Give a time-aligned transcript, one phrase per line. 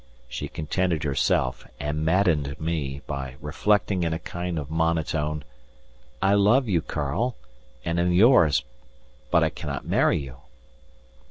[0.27, 5.43] She contented herself and maddened me by reflecting in a kind of monotone:
[6.23, 7.35] "I love you, Karl!
[7.85, 8.63] and am yours,
[9.29, 10.37] but I cannot marry you."